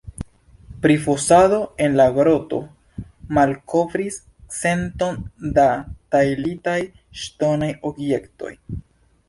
[0.85, 2.61] Prifosado en la groto
[3.39, 4.19] malkovris
[4.61, 5.21] centon
[5.59, 5.69] da
[6.17, 6.77] tajlitaj
[7.25, 8.55] ŝtonaj objektoj.